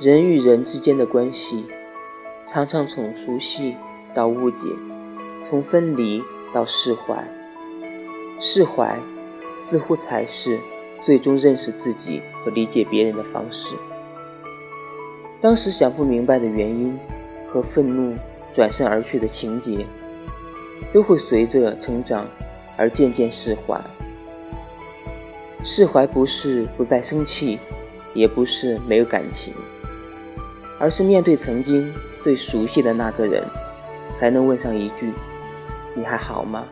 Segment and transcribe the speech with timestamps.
[0.00, 1.66] 人与人之间的关系，
[2.46, 3.74] 常常从熟悉
[4.14, 4.58] 到误解，
[5.50, 6.22] 从分离
[6.54, 7.24] 到释怀。
[8.38, 8.96] 释怀
[9.58, 10.56] 似乎才是
[11.04, 13.74] 最终认识自己和理解别人的方式。
[15.40, 16.96] 当时想不明白的原因
[17.52, 18.16] 和愤怒
[18.54, 19.84] 转身而去的情节，
[20.92, 22.24] 都会随着成长
[22.76, 23.80] 而渐渐释怀。
[25.64, 27.58] 释怀不是不再生气，
[28.14, 29.54] 也不是没有感情，
[30.78, 31.92] 而是面对曾经
[32.22, 33.44] 最熟悉的那个人，
[34.18, 35.12] 才能问上一句
[35.94, 36.66] ：“你还好吗？”